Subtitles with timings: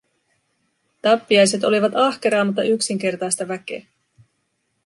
[1.01, 3.85] Tappiaiset olivat ahkeraa, mutta yksinkertaista väkeä.